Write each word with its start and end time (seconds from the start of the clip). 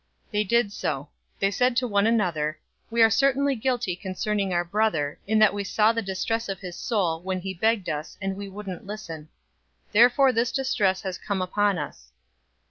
They 0.31 0.43
did 0.43 0.73
so. 0.73 1.09
042:021 1.35 1.39
They 1.41 1.51
said 1.51 1.81
one 1.83 2.03
to 2.05 2.09
another, 2.09 2.59
"We 2.89 3.03
are 3.03 3.11
certainly 3.11 3.53
guilty 3.55 3.95
concerning 3.95 4.51
our 4.51 4.63
brother, 4.65 5.19
in 5.27 5.37
that 5.37 5.53
we 5.53 5.63
saw 5.63 5.93
the 5.93 6.01
distress 6.01 6.49
of 6.49 6.57
his 6.59 6.75
soul, 6.75 7.21
when 7.21 7.39
he 7.41 7.53
begged 7.53 7.87
us, 7.87 8.17
and 8.19 8.35
we 8.35 8.49
wouldn't 8.49 8.87
listen. 8.87 9.29
Therefore 9.91 10.33
this 10.33 10.51
distress 10.51 11.03
has 11.03 11.19
come 11.19 11.39
upon 11.43 11.77
us." 11.77 12.11